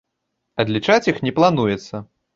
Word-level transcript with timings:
Адлічаць 0.63 1.09
іх 1.13 1.23
не 1.27 1.35
плануецца. 1.41 2.05